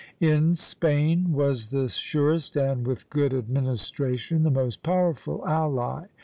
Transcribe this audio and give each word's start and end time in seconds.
In 0.19 0.55
Spain 0.55 1.31
was 1.31 1.67
the 1.67 1.87
surest, 1.87 2.55
and, 2.55 2.87
with 2.87 3.07
good 3.11 3.35
administration, 3.35 4.41
the 4.41 4.49
most 4.49 4.81
powerful 4.81 5.45
ally. 5.47 6.07